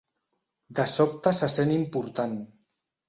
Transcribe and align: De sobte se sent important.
De 0.79 0.85
sobte 0.93 1.33
se 1.41 1.49
sent 1.57 1.75
important. 1.77 2.37